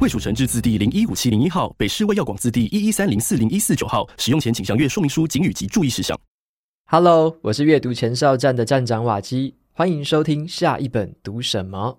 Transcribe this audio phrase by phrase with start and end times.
[0.00, 4.08] 卫署成制字第零一五七零一号，北市卫药广字第一一三零四零一四九号。
[4.16, 6.16] 使用前请详阅说明书、警语及注意事项。
[6.86, 9.56] Hello，我是阅读前哨站的站长瓦基。
[9.72, 11.98] 欢迎收听下一本读什么。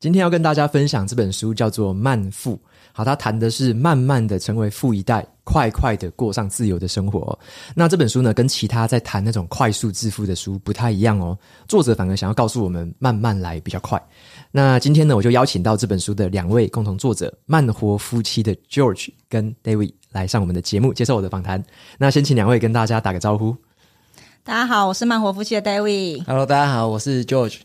[0.00, 2.56] 今天要跟大家分享这本书，叫做《慢富》。
[2.92, 7.38] 好，它谈的是慢慢的成为富一代，快快的过上自由的生活。
[7.72, 11.38] 那这本书呢，跟其他在谈那种快速致富的书不太一样哦。
[11.68, 14.02] 作者反而想要告诉我们，慢慢来比较快。
[14.50, 21.64] 那今天呢，我就邀请到这本书的两位共同作者，慢活夫妻的 George 跟 David 来上我们的节目，接受我的访谈。
[21.96, 23.56] 那先请两位跟大家打个招呼。
[24.42, 26.24] 大家好，我是慢活夫妻的 David。
[26.26, 27.58] Hello，大家好，我是 George。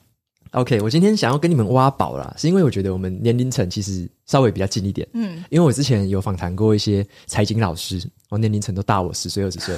[0.52, 5.06] OK，我今天想要跟你们挖宝啦，是因为我觉得我们年龄层其实稍微比较近一点。
[5.12, 9.78] 嗯，因为我之前有访谈过一些财经老师，我年龄层都大我十岁二十岁，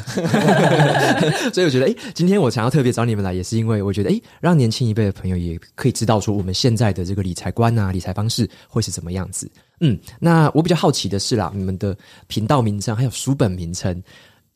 [1.52, 9.50] 所以我觉得，诶，今天我想要特别找你们来，也是因为我觉得，诶，让年轻一辈的朋友也可以知道说，我们现在的这个理财观啊，理财方式会是怎么样子。
[9.80, 14.00] 嗯，那我比较好奇的是啦，你们的频道名称还有书本名称。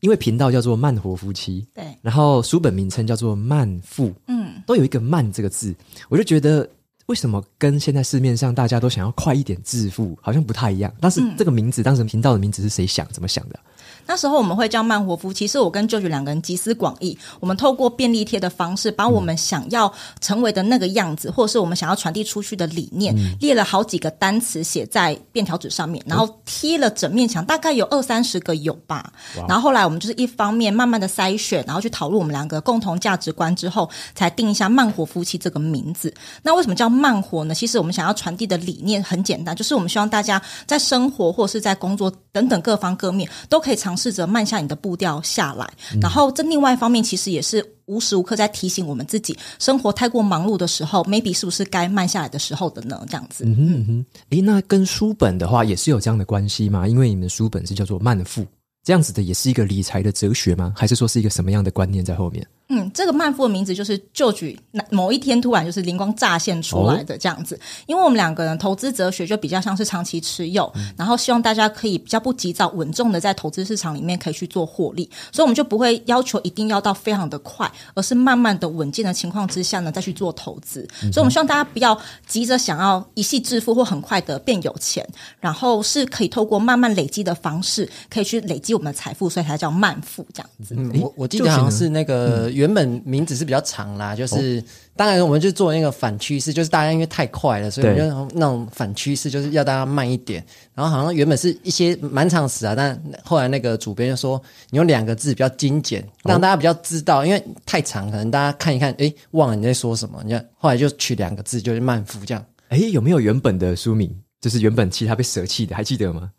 [0.02, 5.74] 因为频道叫做慢活夫妻，对，然后书本名称叫做慢富，嗯，都有一个“慢”这个字，
[6.08, 6.70] 我就觉得
[7.08, 10.94] 为什么跟现在市面上大家都想要快一点致富，好像不太一样。
[11.00, 13.60] 但是这个名字，当时频道的名字是谁想怎么想的？
[14.08, 19.92] 那时候我们会叫慢活夫妻，其实我跟舅舅两个人集思广益，我们透过便利贴的方式，把我们想要
[20.22, 29.12] 成为的那个样子，嗯、或者是我们想要传递出去的理念，嗯、列了好几个单词写在便条纸上面，然后贴了整面墙，大概有二三十个有吧。
[29.48, 36.14] 然后后来我们就是一方面慢慢的筛选，然后去讨论我们两个共同价值观之后，才定一下慢活夫妻这个名字。
[36.42, 37.54] 那为什么叫慢活呢？
[37.54, 45.68] 其实我们想要传递的理念很简单，就是我们希望大家在生活或者是在工作等等各方各面都可以尝试着慢下你的步调下来，
[46.00, 53.04] 然后这另外一方面其实也是无时无刻在提醒我们自己，生活太过忙碌的时候，maybe 是不是该慢下来的时候的呢？
[53.10, 53.44] 这样子。
[53.44, 56.88] 嗯哼嗯哼，诶，那跟书本的话也是有这样的关系吗？
[56.88, 58.46] 因为你们的书本是叫做慢富，
[58.84, 60.72] 这样子的也是一个理财的哲学吗？
[60.76, 62.46] 还是说是一个什么样的观念在后面？
[62.70, 64.60] 嗯，这个慢富的名字就是就举
[64.92, 80.86] 某一天突然就是灵光乍现出来的这样子，哦、因为我们两个人投资哲学就比较像是长期持有，嗯、然后希望大家可以比较不急躁、稳重的在投资市场里面可以去做获利，所以我们就不会要求一定要到非常的快，而是慢慢的稳健的情况之下呢再去做投资。
[81.04, 81.98] 嗯、所以我们希望大家不要
[82.28, 85.08] 急着想要一夕致富或很快的变有钱，
[85.40, 90.76] 然后是可以透过慢慢累积的方式，可以去累积我们的财富，所以才叫慢富这样子。
[90.78, 92.52] 嗯，我我记得好像是那个。
[92.58, 94.64] 原本名字是比较长啦，就是、哦、
[94.96, 100.44] 当然我们就做那个反趋势，就是大家因为太快了，所以我们就那种反趋势就是要大家慢一点。
[100.74, 104.42] 然后好像原本是一些蛮长词啊，但后来那个主编就说
[104.72, 110.20] 你用两个字比较精简，让大家比较知道，哦、因为太长可能大家看一看，哎，忘了你在说什么。
[110.26, 112.44] 你看后来就取两个字，就是慢幅这样。
[112.70, 114.14] 哎，有没有原本的书名？
[114.40, 116.30] 就是原本其他被舍弃的，还记得吗？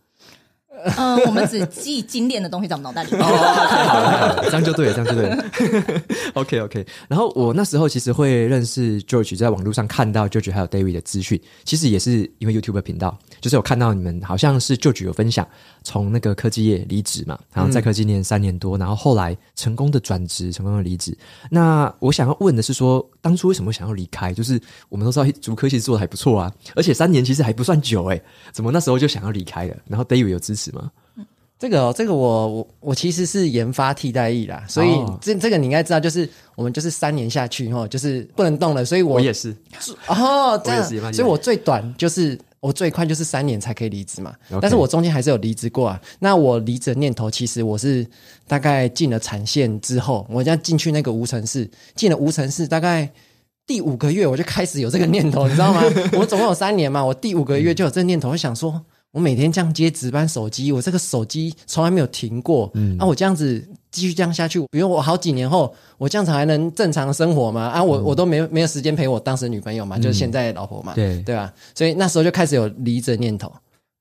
[0.97, 3.21] 嗯，我们只记精炼的东西在我们脑袋里面。
[3.21, 5.45] 哦，这样就对了，这样就对了。
[6.35, 6.87] OK OK。
[7.09, 15.47] 然后我那时候其实会认识 George，在网络上看到 George 还有 David 的资讯，其实也是因为 YouTube 频道，就是有看到你们好像是 George 有分享
[15.83, 21.17] 从那个科技业离职嘛，然后在科技念三年多，然后后来成功的转职，成功的离职。
[21.51, 24.33] 那我想要问的是说，当初为什么想要离开？
[24.33, 29.77] 就是我们都知道竹科其实做的还不错啊，而且三年其实还不算久诶，怎么那时候就想要离开了？
[29.87, 30.91] 然后 David 有支持吗？
[31.59, 34.91] 这个、哦，这个我我我其实是研发替代役啦，所以
[35.21, 39.53] 这这个你应该知道，就是我们就是三年下去哈，就是不能动了，所以我，我也是
[40.07, 46.01] 哦，这样，所以我最短就是我最快就是三年才可以离职嘛.但是我中间还是有离职过啊。
[46.19, 48.07] 那我离职的念头，其实我是
[48.47, 53.11] 大概进了产线之后，我这样进去那个无尘室，进了无尘室，大概
[53.67, 55.83] 第五个月我就开始有这个念头，你知道吗？
[56.19, 58.85] 我总共有三年嘛，我第五个月就有这个念头，我想说。
[59.11, 62.71] 我每天这样接值班手机，我这个手机从来没有停过。
[62.75, 63.67] 嗯，啊，我这样子
[63.99, 67.63] 继续这样下去，比如我好几年后，我这样子还能正常生活吗？
[67.63, 71.53] 啊，我、嗯、我都没没有时间陪我当时女朋友嘛，嗯、就是现在的老婆嘛，对对吧？
[71.75, 73.53] 所以那时候就开始有离职念头。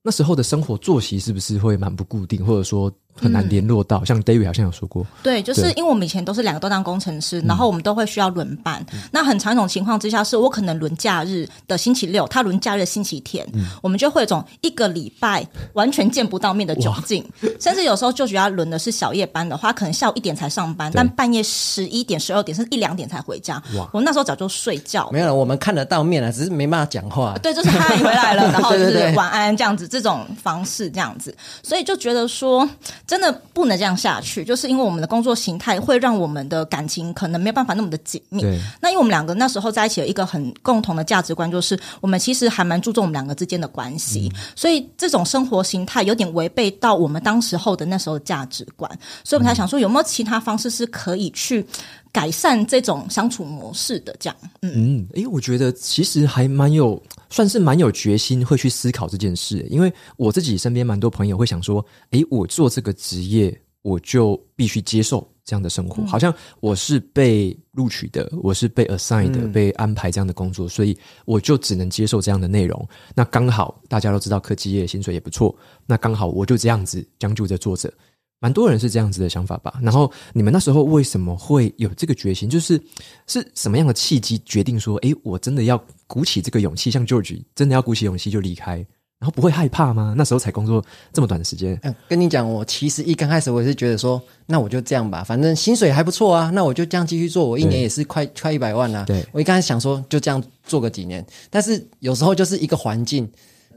[0.03, 2.89] 那时候的生活作息是不是会蛮不固定，或者说
[3.19, 3.97] 很难联络到。
[3.99, 8.85] 嗯、像 David 好像有说过，对，就是因为我们以前都是两个都当工程师，然后我们都会需要轮班。
[8.93, 17.23] 嗯、那很常一种情况之下，是我可能轮假日的星期六，他轮假日的星期天，嗯、我们就会有种一个礼拜完全见不到面的窘境。
[17.59, 23.61] 甚至有时候就觉得轮的是小夜班的话，可能下午一点才上班，但半夜十一点、十二点甚至一两点才回家。
[23.75, 25.09] 哇我那时候早就睡觉。
[25.11, 27.37] 没有了，我们看得到面了，只是没办法讲话。
[27.41, 32.67] 对，就是嗨，回来了， 然后就是晚安这样子，这种方式这样子，所以就觉得说，
[33.07, 38.43] 真的不能这样下去，就是因为我们的工作形态会让我们的感情可能没有办法那么的紧密。
[38.81, 48.91] 那因为我们两个那时候在一起有一个很共同的价值观，就是我们其实还蛮注重我们两个之间的关系，嗯、所以这种生活形态有点违背到我们当时候的那时候的价值观，
[49.23, 51.65] 所以我们才想说有没有其他方式是可以去。
[52.09, 59.65] 改善这种相处模式的这样，嗯嗯，诶，我觉得其实还蛮有，算是蛮有决心会去思考这件事。
[59.69, 72.87] 因为我自己身边蛮多朋友会想说，诶，我做这个职业，我就必须接受这样的生活，嗯、好像我是被录取的，我是被 assigned 的，嗯、被安排这样的工作，所以我就只能接受这样的内容。
[73.15, 77.91] 那刚好大家都知道科技业薪水也不错，那刚好我就这样子将就着做着。
[78.39, 82.47] 蛮多人是这样子的想法吧，然后你们那时候为什么会有这个决心？
[82.47, 82.79] 就是
[83.25, 88.75] 是什么样的契机决定说，诶，我真的要鼓起这个勇气，像 George 真的要鼓起勇气就离开，
[89.17, 90.13] 然后不会害怕吗？
[90.15, 91.79] 那时候才工作这么短的时间。
[91.81, 99.03] 嗯，跟你讲，我其实一刚开始我也是觉得说，那我就这样吧，反正薪水还不错啊，那我就这样继续做，我一年也是快快一百万啊。
[99.05, 103.27] 对，我一开始想说就这样做个几年，但是有时候就是一个环境。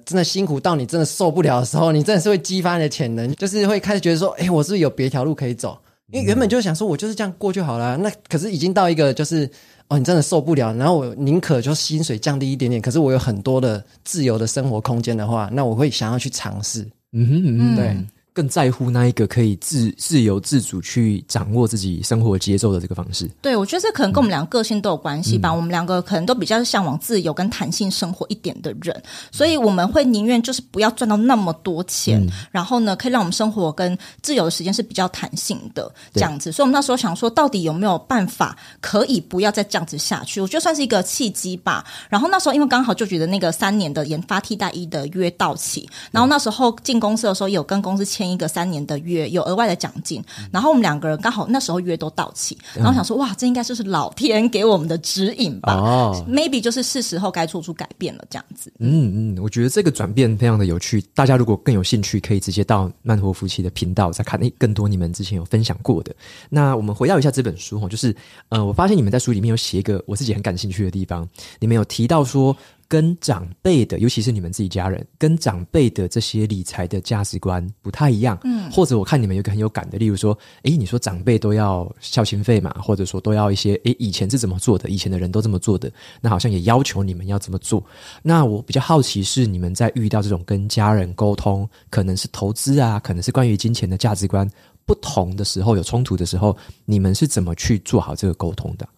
[0.04, 5.78] 真的辛苦到你真的受不了的时候，你真的是会激发你的潜能，就是会开始觉得说，哎，我是不是有别条路可以走？
[6.12, 9.48] 因为原本就想说我就是这样过就好了，那可是已经到一个就是
[9.88, 16.80] 哦，你真的受不了，然后我宁可就薪水降低一点点，可是我有很多的自由的生活空间的话，那我会想要去尝试。
[17.12, 17.96] 嗯哼嗯哼，对。
[18.32, 23.28] 更在乎那一个可以自自由自主去掌握自己生活节奏的这个方式。
[23.42, 25.48] 对，我觉得这可能跟我们两个个性都有关系吧。
[25.50, 36.52] 嗯、我们两个可能都比较向往自由跟弹性生活一点的人，所以我们会宁愿就是不要赚到那么多钱，嗯、然后呢，可以让我们生活跟自由的时间是比较弹性的这样子。
[36.52, 40.40] 所以，我们那时候想说，到底有没有办法可以不要再这样子下去？
[40.40, 41.84] 我觉得算是一个契机吧。
[42.08, 50.20] 然后那时候因为刚好就觉得那个三年的研发替代一的约到期，然后那时候进公司的时候也有跟公司签一个三年的约，有额外的奖金，
[50.50, 55.74] 然后我们两个人刚好那时候约都到期，然后想说哇，这应该就是老天给我们的指引吧？
[55.74, 58.72] 哦，maybe 就是是时候该做出改变了，这样子。
[58.78, 61.00] 嗯嗯，我觉得这个转变非常的有趣。
[61.14, 66.14] 大家如果更有兴趣，可以直接到曼陀夫妻的频道再看诶更多你们之前有分享过的。
[66.48, 68.14] 那我们回到一下这本书哈，就是
[68.48, 71.28] 呃，我发现你们在书里面有写一个我自己很感兴趣的地方，
[71.58, 72.56] 你们有提到说。
[72.90, 78.36] 跟长辈的，尤其是你们自己家人，跟长辈的这些理财的价值观不太一样。
[78.42, 84.90] 嗯，或者我看你们有个很有感的，例如说，诶，你说长辈都要孝心费嘛，或者说都要一些，诶，以前是怎么做的？
[84.90, 85.88] 以前的人都这么做的，
[86.20, 87.80] 那好像也要求你们要这么做。
[88.24, 94.50] 那我比较好奇是，你们在遇到这种跟家人沟通，可能是投资啊，可能是关于金钱的价值观
[94.84, 96.56] 不同的时候，有冲突的时候，
[96.86, 98.88] 你们是怎么去做好这个沟通的？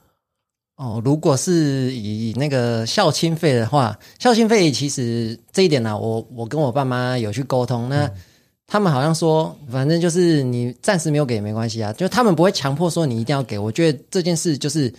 [0.76, 8.10] 哦，如果是以那个孝亲费的话，孝亲费其实这一点呢、啊，我我跟我爸妈有去沟通，那
[8.66, 13.58] 他们好像说，反正就是你暂时没有给也没关系啊，就他们不会强迫说你一定要给。
[13.58, 14.92] 我觉得这件事就是，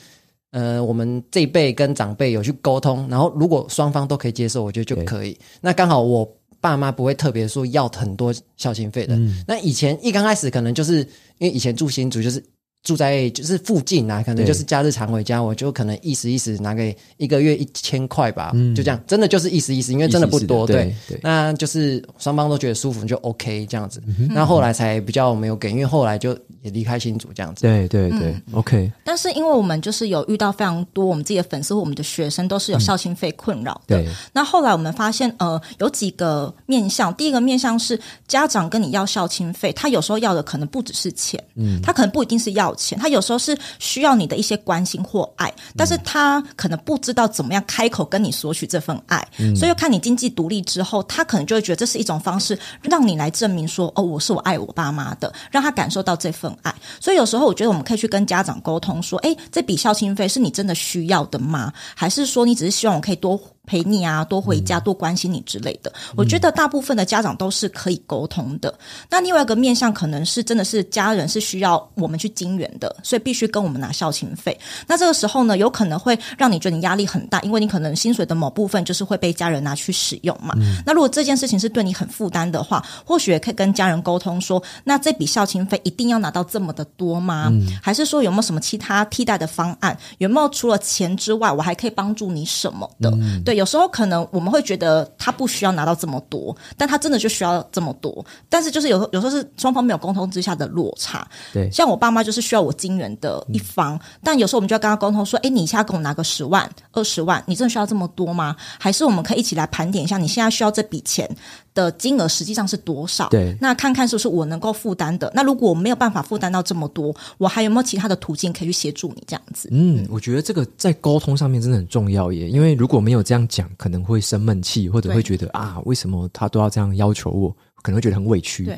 [0.51, 5.37] 呃，我们这一辈跟长辈有去沟通，然后如果双方都可以接受，我觉得就可以。
[5.59, 6.25] 那刚好我
[6.61, 9.15] 爸妈不会特别说要很多孝亲费的。
[9.17, 10.99] 嗯、那以前一刚开始可能就是
[11.39, 12.41] 因为以前住新竹就是。
[12.83, 28.91] 住在就是附近啊，可能就是假日常回家，我就可能意思意思拿个一个月一千块吧，嗯、就这样，真的就是意思意思，因为真的不多，意思意思对，对，那就是双方都觉得舒服就 OK 这样子，嗯、那后来才比较没有给，因为后来就也离开新竹这样子，对对对，嗯、OK。
[29.05, 34.13] 但是因为我们就是有遇到非常多我们自己的粉丝或我们的学生都是有校庆费困扰的，嗯、对。
[34.33, 37.97] 那后来我们发现呃有几个面向，第一个面向是
[38.27, 42.72] 家长跟你要校庆费，他有时候要的可能不只是钱，嗯，他可能不一定是要。
[42.75, 56.73] 钱，他有时候是需要你的一些关心或爱，但是他可能不知道怎么样开口跟你索取这份爱，嗯、所以要看你经济独立之后，他可能就会觉得这是一种方式，让你来证明说，哦，我是我爱我爸妈的，让他感受到这份爱。
[56.99, 61.71] 所以有时候我觉得我们可以去跟家长沟通说，诶，这笔孝亲费是你真的需要的吗？
[61.95, 65.89] 还是说你只是希望我可以多陪你啊，多回家，多关心你之类的。
[66.09, 68.73] 嗯、我觉得大部分的家长都是可以沟通的。
[69.09, 74.59] 那另外一个面向可能是真的是家人是需要我们去金援的，所以必须跟我们拿孝亲费。
[74.85, 80.53] 那这个时候呢，有可能会让你觉得你压力很大，因为你可能薪水的某部分就是会被家人拿去使用嘛。
[80.57, 87.47] 嗯、那如果这件事情是对你很负担的话，或许也可以跟家人沟通说，那这笔孝亲费一定要拿到这么的多吗？
[87.49, 89.97] 嗯、还是说有没有什么其他替代的方案？
[90.17, 93.09] 有没有除了钱之外，我还可以帮助你什么的？
[93.11, 93.52] 嗯、对。
[93.53, 98.25] 有时候可能我们会觉得他不需要拿到这么多，但他真的就需要这么多。
[98.49, 101.27] 但是就是有有时候是双方没有沟通之下的落差。
[101.53, 108.55] 对，像我爸妈就是需要我金援的一方，嗯、但有时候我们就要跟他沟通说：“哎，你现在给我拿个十万、二十万，你真的需要这么多吗？
[108.79, 111.29] 还是我们可以一起来盘点一下，你现在需要这笔钱？”
[111.73, 113.29] 的金额实际上是多少？
[113.29, 115.31] 对，那看看是不是我能够负担的。
[115.35, 119.69] 那如果我没有办法负担到这么多，我还有没有其他的途径可以去协助你这样子？
[119.71, 122.49] 嗯，我觉得这个在沟通上面真的很重要耶。
[122.49, 127.55] 因为如果没有这样讲，可能会生闷气，或者会觉得啊，为什么他都要这样要求我？
[127.83, 128.65] 可能会觉得很委屈。
[128.65, 128.75] 对，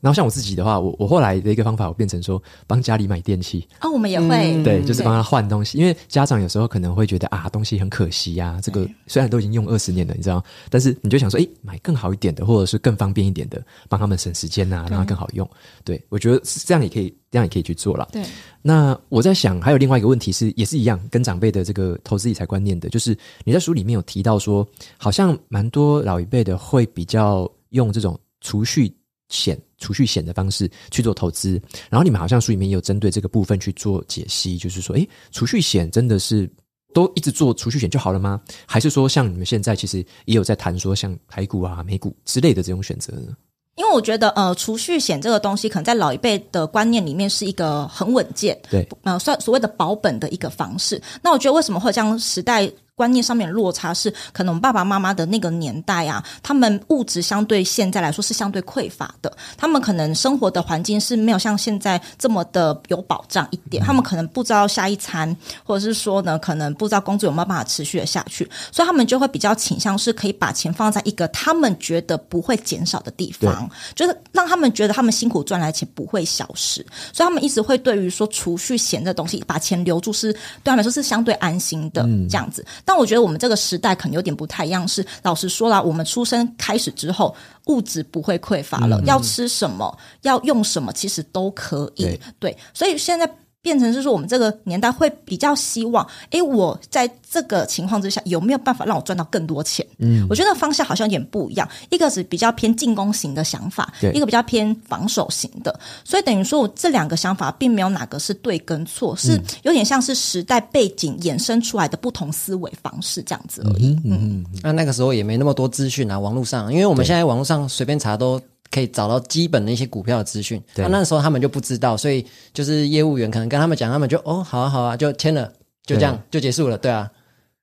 [0.00, 3.68] 然后像我自己的话，我我后来的一个方法，我变成说帮家里买电器。
[3.82, 5.76] 哦，我们也会，对，就是帮他换东西。
[5.76, 8.58] 因为家长有时候可能会觉得啊，东西很可惜呀。
[8.62, 15.46] 这个虽然都已经用二十年了，你知道，但是你就想说，诶，买更好一点的，或者是更方便一点的，帮他们省时间呐，让它更好用。
[15.84, 18.08] 对，我觉得这样也可以，这样也可以去做了。
[18.12, 18.22] 对。
[18.62, 28.94] 那我在想，还有另外一个问题是，也是一样，跟长辈的这个投资理财观念的，就是你在书里面有提到说，好像蛮多老一辈的会比较用这种储蓄。
[29.30, 36.48] 险储蓄险的方式去做投资，然后你们好像书里面也有针对这个部分去做解析，就是说，诶，储蓄险真的是
[36.92, 38.38] 都一直做储蓄险就好了吗？
[38.66, 43.34] 还是说，像你们现在其实也有在谈说，像台股啊、美股之类的这种选择呢？
[43.76, 51.00] 因为我觉得，呃，储蓄险这个东西，可能在老一辈的观念里面是一个很稳健，对，呃，算所谓的保本的一个方式。
[51.22, 52.70] 那我觉得，为什么会这样时代？
[52.96, 82.64] 观念上面的落差是，可能爸爸妈妈的那个年代啊，他们物质相对现在来说是相对匮乏的，他们可能生活的环境是没有像现在这么的有保障一点，他们可能不知道下一餐，或者是说呢，可能不知道工作有没有办法持续的下去，所以他们就会比较倾向是可以把钱放在一个他们觉得不会减少的地方，就是让他们觉得他们辛苦赚来的钱不会消失，所以他们一直会对于说储蓄险的东西，把钱留住是对他们来说是相对安心的这样子。
[82.84, 87.34] 但我觉得我们这个时代可能有点不太一样，是老实说啦，我们出生开始之后，
[87.66, 92.04] 物质不会匮乏了，嗯、要吃什么，要用什么，其实都可以。
[92.04, 93.30] 对，对，所以现在。
[93.64, 99.84] 变成是说，我们这个年代会比较希望，诶，我在这个情况之下有没有办法让我赚到更多钱？
[99.98, 113.98] 嗯，我觉得方向好像有点不一样，一个是比较偏进攻型的想法，对一个比较偏防守型的，所以等于说我这两个想法并没有哪个是对跟错，是有点像是时代背景衍生出来的不同思维方式这样子而已。
[114.04, 118.38] 嗯，嗯，那那个时候也没那么多资讯啊，网络上，因为我们现在网络上随便查都。
[118.74, 125.52] 可以找到基本的一些股票的资讯，那对、啊、那时候他们就不知道，所以就是业务员可能跟他们讲，他们就哦，好啊好啊，就签了，
[125.86, 127.08] 就这样就结束了，对啊。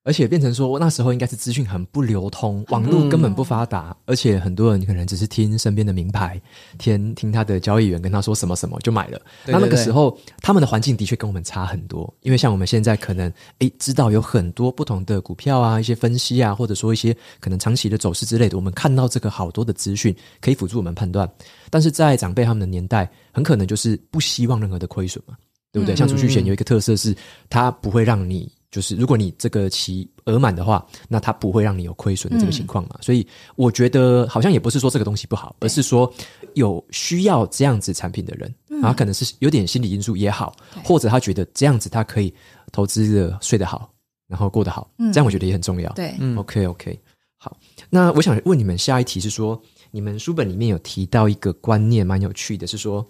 [0.03, 6.41] 而且变成说，那时候应该是资讯很不流通，网络根本不发达，嗯、而且很多人可能只是听身边的名牌，
[6.79, 9.19] 听听他的交易员跟他说什么什么就买了。
[9.45, 21.31] 对对对，那那个时候他们的环境的确跟我们差很多，因为像我们现在可能诶知道有很多不同的股票啊，一些分析啊，或者说一些可能长期的走势之类的，我们看到这个好多的资讯可以辅助我们判断。
[21.69, 25.35] 但是在长辈他们的年代，很可能就是不希望任何的亏损嘛，
[25.71, 25.93] 对不对？
[25.93, 27.15] 嗯、像储蓄险有一个特色是，
[27.51, 28.51] 它不会让你。
[28.71, 32.91] 就是如果你这个期额满的话，那它不会让你有亏损的这个情况嘛。
[32.93, 36.11] 嗯、所以我觉得好像也不是说这个东西不好，而是说
[36.53, 42.33] 有需要这样子产品的人，嗯、然后可能是有点心理因素也好，或者他觉得这样子他可以
[42.71, 43.91] 投资的睡得好，
[44.25, 45.91] 然后过得好，嗯、这样我觉得也很重要。
[45.91, 46.97] 对，嗯，OK OK，
[47.37, 47.57] 好，
[47.89, 49.61] 那我想问你们下一题是说，
[49.91, 53.05] 你们书本里面有提到一个观念蛮有趣的，是说，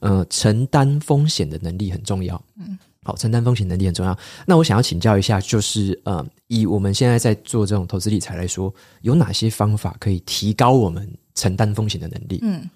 [0.00, 2.38] 呃，承担风险的能力很重要。
[2.58, 2.78] 嗯。
[3.06, 4.18] 好，承担风险能力很重要。
[4.44, 12.40] 那我想要请教一下，就是呃，以我们现在在做这种投资理财来说，有哪些方法可以提高我们承担风险的能力？
[12.42, 12.68] 嗯。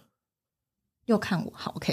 [1.07, 1.93] 又看我，好，OK，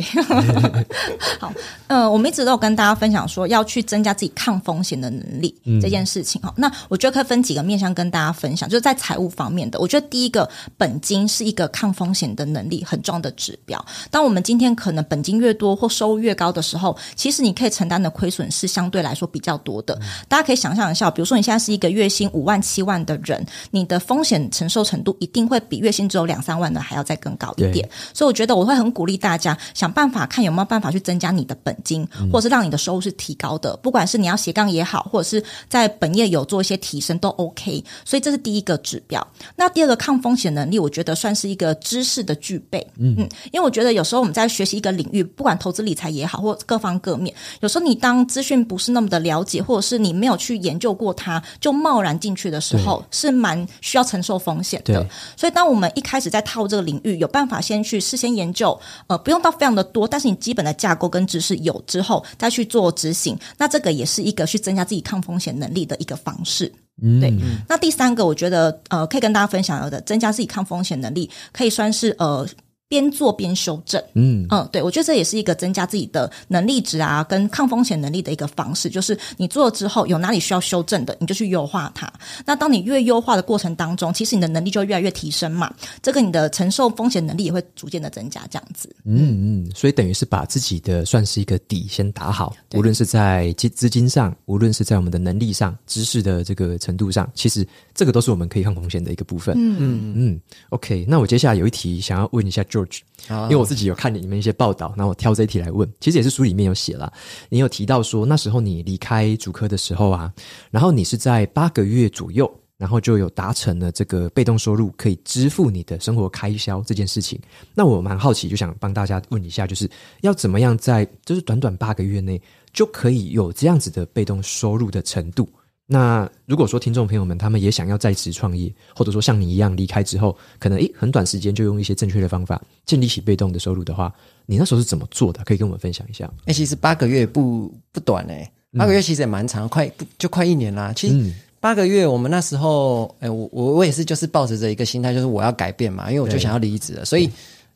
[1.39, 1.51] 好，
[1.87, 6.39] 呃，我们一直都有跟大家分享说，要去增加自己抗风险的能力、嗯、这件事情。
[6.41, 9.79] 哈，那我觉得可以分几个面向跟大家分享，就是在财务方面的。
[9.79, 10.47] 我觉得第一个，
[10.77, 13.83] 本金是一个抗风险的能力很重要的指标。
[14.11, 19.95] 当我们今天可能本金越多或收入越高的时候，其实你可以承担的亏损是相对来说比较多的。
[19.95, 27.89] 嗯、大家可以想象一下，比如说你现在是一个月薪五万、七万的人，你的风险承受程度一定会比月薪只有两三万的还要再更高一点。
[28.13, 28.96] 所以我觉得我会很。
[28.97, 33.77] 鼓励大家想办法看有没有办法去增加你的本金，嗯、或者是让你的收入是提高的。
[33.77, 37.83] 不管是你要斜杠也好，或者是在本业有做一些提升都 OK。
[38.03, 39.25] 所以这是第一个指标。
[39.55, 42.79] 那第二个抗风险能力，我觉得算是一个知识的具备。
[42.97, 55.05] 嗯嗯，因为我觉得有时候我们在学习一个领域，不管投资理财也好，或各方各面，有时候你当资讯不是那么的了解，或者是你没有去研究过它，就贸然进去的时候，是蛮需要承受风险的。
[55.35, 66.71] 所以当我们一开始在套这个领域，有办法先去事先研究，呃，不用到非常的多，但是你基本的架构跟知识有之后，再去做执行，那这个也是一个去增加自己抗风险能力的一个方式。
[67.01, 67.33] 嗯，对。
[67.67, 72.47] 那第三个，我觉得呃，可以跟大家分享的，增加自己抗风险能力，可以算是呃。
[72.89, 78.89] 边做边修正，嗯嗯，对，我觉得这也是一个增加自己的能力值啊，跟抗风险能力的一个方式。
[78.89, 82.11] 就是你做了之后，有哪里需要修正的，你就去优化它。
[82.45, 85.73] 那当你越优化的过程当中，其实你的能力就会越来越提升嘛。
[86.01, 88.89] 这个你的承受风险能力也会逐渐的增加，这样子。
[89.03, 99.53] 嗯嗯，所以等于是把自己的算是一个底先打好，无论是在资资金上，无论是在我们的能力上、知识的这个程度上，其实这个都是我们可以抗风险的一个部分。
[99.57, 100.41] 嗯嗯嗯。
[100.69, 102.63] OK，那我接下来有一题想要问一下。
[102.77, 107.11] George，因为我自己有看你们一些报道，那我挑这一题来问，其实也是书里面有写了。
[107.49, 110.31] 你有提到说，那时候你离开主科的时候啊，
[110.69, 117.39] 然后你是在八个月左右，然后就有达成了这个被动收入可以支付你的生活开销这件事情。
[117.73, 119.89] 那我蛮好奇，就想帮大家问一下，就是
[120.21, 122.39] 要怎么样在就是短短八个月内
[122.73, 125.49] 就可以有这样子的被动收入的程度？
[125.89, 134.13] 那如果说听众朋友们他们也想要在职创业，或者说像你一样离开之后，可能诶很短时间就用一些正确的方法建立起被动的收入的话，
[134.45, 135.41] 你那时候是怎么做的？
[135.45, 136.29] 可以跟我们分享一下。
[136.45, 140.91] 诶其实八个月不不短诶、欸、八个月其实也蛮长，嗯、快就快一年啦。
[140.93, 147.29] 其实八个月，我们那时候，诶我我我也是就是抱着这一个心态，就是我要改变嘛，因为我就想要离职了，所以。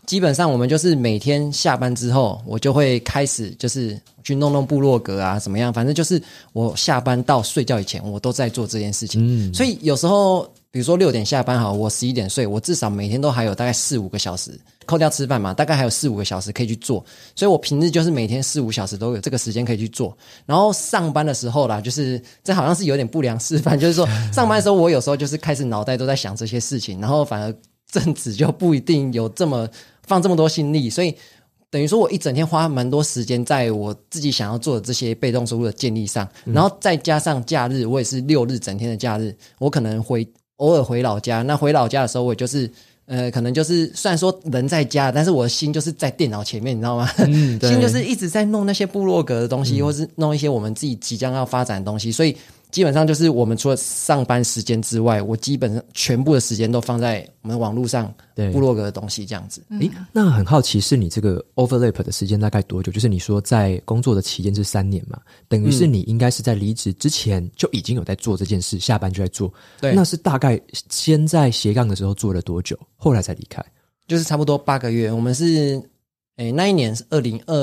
[0.06, 5.72] 基本上我们就是每天下班之后，我就会开始就是去弄弄部落格啊，怎么样？
[5.72, 6.22] 反正就是
[6.54, 9.22] 我下班到睡觉以前，我都在做这件事情。
[9.24, 17.06] 嗯，所以有时候，比如说六点下班好，我十一点睡，我至少每天都还有大概四五个小时，扣掉吃饭嘛，大概还有四五个小时可以去做。
[17.36, 20.18] 所以我平日就是每天四五小时都有这个时间可以去做。
[20.46, 27.54] 然后上班的时候啦，就是这好像是有点不良示范，就是说 上班的时候，我有时候就是开始脑袋都在想这些事情，然后反而
[27.92, 29.70] 正职就不一定有这么。
[30.12, 31.16] 放这么多心力，所以
[31.70, 40.28] 等于说我一整天花蛮多时间在我自己想要做的这些被动收入的建立上，嗯、然后再加上假日，我也是六日整天的假日，我可能回
[40.58, 41.42] 偶尔回老家。
[41.44, 42.70] 那回老家的时候，我就是
[43.06, 47.10] 呃，可能就是虽然说人在家，但是我的心就是在电脑前面，你知道吗？
[47.20, 52.36] 嗯、 心就是一直在弄那些部落格的东西，嗯、或是弄一些我们自己即将要发展的东西，所以。
[52.72, 58.14] 基本上就是我们除了上班时间之外，我基本上全部的时间都放在我们网络上
[58.54, 59.62] 部落格的东西这样子。
[59.80, 62.92] 诶，那很好奇是你这个 overlap 的时间大概多久？
[62.92, 69.54] 就是你说在工作的期间是三年嘛，等于是你应该是在离职之前就已经有在做这件事，下班就在做。
[69.80, 73.64] 对，那是大概先在斜杠的时候做了多久，后来才离开？
[74.08, 75.12] 就是差不多八个月。
[75.12, 75.82] 我们是
[76.38, 77.56] 诶那一年是二零二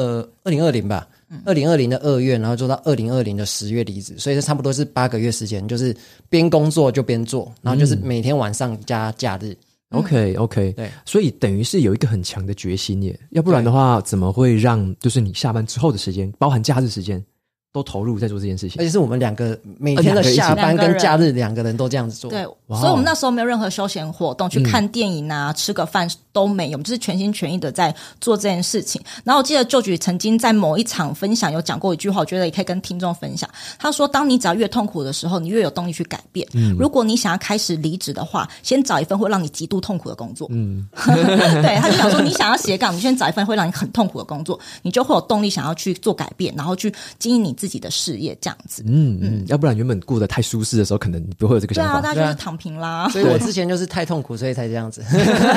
[0.45, 1.09] 二零二零吧。
[1.45, 5.95] 二零二零的二月，然后做到二零二零的十月离职，所以这差不多是八个月时间，就是
[6.31, 9.55] 边工作就边做，然后就是每天晚上加假日。
[9.91, 17.23] 嗯、OK OK，对，所以等于是有一个很强的决心耶，要不然的话，怎么会让就是你下班之后的时间，包含假日时间？
[17.71, 22.31] 都投入在做这件事情，而且是我们两个每天的下班跟假日两个人都这样子做。
[22.31, 29.01] 对，所以我们那时候没有任何休闲活动，去看电影啊、吃个饭都没有，我们就是全心全意的在做这件事情。
[29.23, 33.49] 然后我记得 George 曾经在某一场分享有讲过一句话，我觉得也可以跟听众分享。
[33.79, 36.49] 他说：“当你只要越痛苦的时候，你越有动力去改变。
[36.79, 47.58] 如果你想要开始离职的话，先找一份会让你极度痛苦的工作。”嗯，对，他就想说，你想要斜杠，你先找一份会让你很痛苦的工作，你就会有动力想要去做改变，然后去经营你。
[47.59, 51.95] 自己的事业这样子，嗯嗯，要不然原本过得太舒适的时候，可能不会有这个想法。
[51.95, 53.09] 对啊，大家就是躺平啦。
[53.09, 55.03] 所以我之前就是太痛苦，所以才这样子，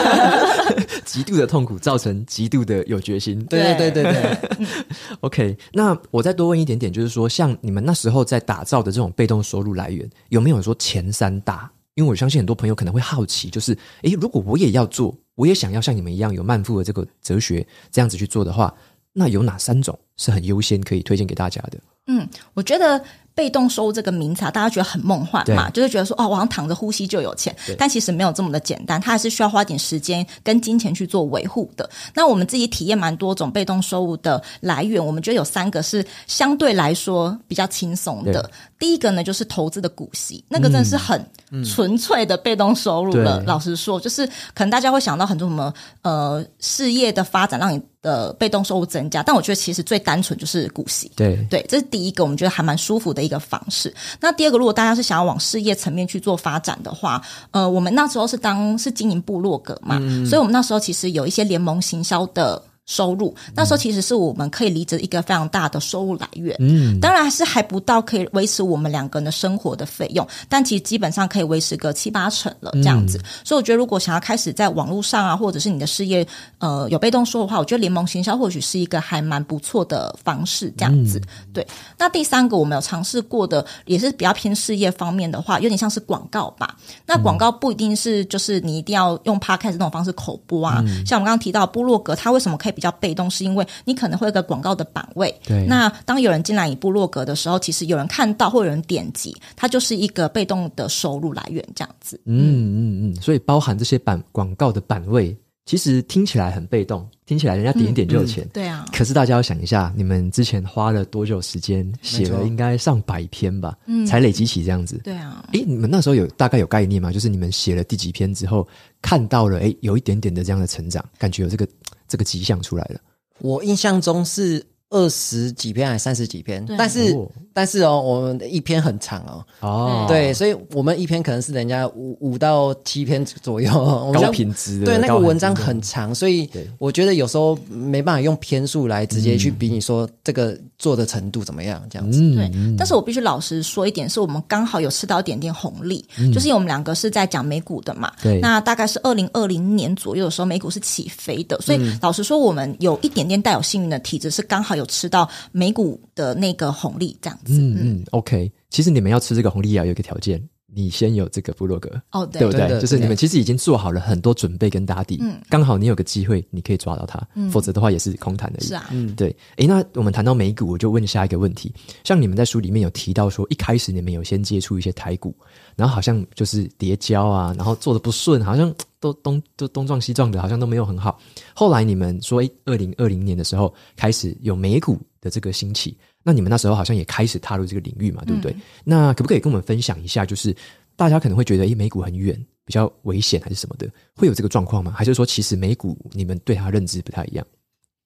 [1.05, 3.39] 极度的痛苦造成极度的有决心。
[3.45, 4.67] 对对对对对。
[5.21, 11.71] OK，那我再多问一点点，就是说，像你们那时候在打造的这种被动收入来源，有没有说前三大？
[11.95, 18.73] 因为我相信很多朋友可能会好奇，就是，诶，如果我也要做，我也想要像你们一样有慢富的这个哲学，这样子去做的话，
[19.11, 21.77] 那有哪三种是很优先可以推荐给大家的？
[22.07, 23.01] 嗯，我觉得
[23.33, 31.89] 被动收入这个名词，大家觉得很梦幻嘛，就是觉得说哦，我好像躺着呼吸就有钱，但其实没有这么的简单，它还是需要花点时间跟金钱去做维护的。
[32.13, 38.49] 那我们自己体验蛮多种被动收入的来源，我们觉得有三个是相对来说比较轻松的。
[38.81, 41.23] 第一个呢，就是投资的股息，那个真的是很
[41.63, 43.39] 纯粹的被动收入了。
[43.39, 49.21] 嗯、老实说，就是可能大家会想到很多什么呃事业的发展，让你的被动收入增加。
[49.21, 51.11] 但我觉得其实最单纯就是股息。
[51.15, 53.93] 对对，这是第一个，我们觉得还蛮舒服的一个方式。
[54.19, 62.59] 那第二个，如果大家是想要往事业层面去做发展的话，呃，我们那时候是当是经营部落格嘛，嗯、所以我们那时候其实有一些联盟行销的。
[62.91, 63.34] 收入。
[63.56, 73.17] 那时候其实是我们可以离职一个非常大的收入来源，嗯，当然还是还不到可以维持我们两个人的生活的费用，但其实基本上可以维持个七八成了这样子。
[73.19, 76.27] 嗯、所以我觉得，如果想要开始在网络上啊，或者是你的事业
[76.60, 81.17] 呃有被动收入的话，我觉得联盟行销或许是一个还蛮不错的方式，这样子。
[81.19, 86.75] 嗯、对，那第三个我们有尝试过的，也是比较偏事业方面的话，有点像是广告吧。
[87.06, 95.31] 那广告不一定是就是你一定要用 Podcast 这种方式口播啊，嗯、像我们刚刚提到部落格，它为什么可以比较被动，是因为你可能会有个广告的版位。
[95.45, 95.67] 对。
[95.67, 102.19] 那当有人进来你部落格的时候，其实有人看到或有人点击，它就是一个被动的收入来源，这样子。
[102.25, 103.21] 嗯嗯嗯。
[103.21, 105.37] 所以包含这些版广告的版位。
[105.63, 108.43] 其实听起来很被动，听起来人家点一点就有钱。
[108.45, 108.85] 嗯嗯、对啊。
[108.91, 112.43] 可是大家要想一下，你们之前花了多久时间写了？
[112.45, 114.99] 应该上百篇吧，嗯、才累积起这样子。
[115.03, 115.45] 对啊。
[115.53, 117.11] 诶，你们那时候有大概有概念吗？
[117.11, 118.67] 就是你们写了第几篇之后，
[119.03, 121.65] 看到了诶，有一点点的这样的成长，感觉有这个
[122.12, 123.00] 这个迹象出来了。
[123.39, 124.70] 我印象中是。
[124.91, 126.63] 二十几篇还是三十几篇？
[126.77, 127.17] 但是
[127.54, 129.43] 但是哦，我们的一篇很长哦。
[129.62, 133.71] 哦，对，所以我们一篇可能是人家五五到七篇左右，
[134.13, 134.86] 高品质的。
[134.86, 142.19] 对，那个文章很长，所以我觉得有时候没办法用篇数来直接去比你说这个做的程度怎么样这样子。
[142.36, 148.12] 对，但是我必须老实说一点，是我们刚好有吃到一点点红利，就是因为我们两个是在讲美股的嘛。
[148.21, 148.41] 对。
[148.41, 154.80] 那大概是二零二零年左右的时候，美股是起飞的，所以老实说，我们有一点点带有幸运的体质，是刚好有。
[154.81, 157.53] 有吃到美股的那个红利，这样子。
[157.53, 158.51] 嗯嗯，OK。
[158.69, 160.41] 其实你们要吃这个红利啊，有一个条件，
[160.73, 162.67] 你先有这个部落格哦，对，对不对？
[162.67, 168.67] 对就是你们其实已经做好了很多准备跟打底，嗯，刚好你有个机会，你可以抓到它，嗯、否则的话也是空谈而已。
[168.67, 169.35] 是啊，嗯，对。
[169.57, 171.73] 诶，那我们谈到美股，我就问下一个问题。
[172.03, 175.35] 像你们在书里面有提到说，一开始你们有先接触一些台股，
[175.75, 178.73] 然后好像就是跌跤啊，然后做的不顺，好像。
[179.01, 181.19] 都东都东撞西撞的，好像都没有很好。
[181.53, 188.51] 后来你们说，诶，二零二零年的时候开始有美股的这个兴起，那你们那时候好像也开始踏入这个领域嘛，对不对？
[188.51, 190.23] 嗯、那可不可以跟我们分享一下？
[190.23, 190.55] 就是
[190.95, 193.89] 大家可能会觉得，诶，美股很远，比较危险，还是什么的？
[194.15, 194.93] 会有这个状况吗？
[194.95, 197.43] 还是说，其实美股你们对它认知不太一样？